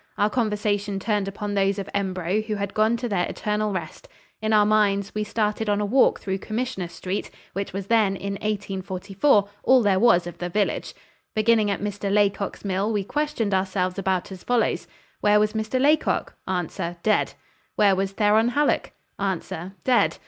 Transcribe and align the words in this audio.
Our 0.17 0.31
conversation 0.31 0.99
turned 0.99 1.27
upon 1.27 1.53
those 1.53 1.77
of 1.77 1.87
Embro 1.93 2.41
who 2.41 2.55
had 2.55 2.73
gone 2.73 2.97
to 2.97 3.07
their 3.07 3.27
eternal 3.27 3.71
rest. 3.71 4.07
In 4.41 4.51
our 4.51 4.65
minds 4.65 5.13
we 5.13 5.23
started 5.23 5.69
on 5.69 5.79
a 5.79 5.85
walk 5.85 6.19
through 6.19 6.39
Commissioner 6.39 6.87
Street, 6.87 7.29
which 7.53 7.71
was 7.71 7.85
then, 7.85 8.15
in 8.15 8.33
1844, 8.41 9.47
all 9.61 9.83
there 9.83 9.99
was 9.99 10.25
of 10.25 10.39
the 10.39 10.49
village. 10.49 10.95
Beginning 11.35 11.69
at 11.69 11.81
Mr. 11.81 12.11
Laycock's 12.11 12.65
mill, 12.65 12.91
we 12.91 13.03
questioned 13.03 13.53
ourselves 13.53 13.99
about 13.99 14.31
as 14.31 14.43
follows: 14.43 14.87
'Where 15.19 15.39
was 15.39 15.53
Mr. 15.53 15.79
Laycock?' 15.79 16.33
Answer, 16.47 16.97
'Dead.' 17.03 17.33
'Where 17.75 17.95
was 17.95 18.13
Theron 18.13 18.47
Hallock?' 18.47 18.93
Answer, 19.19 19.73
'Dead.' 19.83 20.17